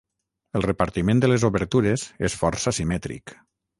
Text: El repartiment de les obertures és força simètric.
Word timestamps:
El 0.59 0.63
repartiment 0.65 1.21
de 1.23 1.29
les 1.31 1.45
obertures 1.49 2.07
és 2.31 2.39
força 2.41 2.75
simètric. 2.79 3.37